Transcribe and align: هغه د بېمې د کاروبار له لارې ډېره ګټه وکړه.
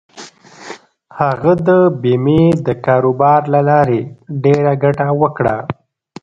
هغه 1.19 1.53
د 1.67 1.69
بېمې 2.01 2.43
د 2.65 2.67
کاروبار 2.85 3.41
له 3.53 3.59
لارې 3.69 4.01
ډېره 4.43 4.73
ګټه 4.83 5.07
وکړه. 5.21 5.57